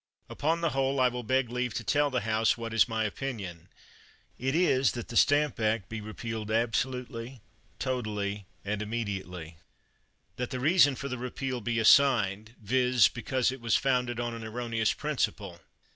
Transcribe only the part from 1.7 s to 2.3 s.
to tell the